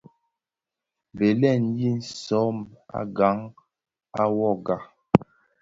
Bèleg 1.17 1.61
yi 1.79 1.91
sóm 2.23 2.55
à 2.99 3.01
gang 3.17 3.41
à 4.21 4.23
wogà. 4.37 4.75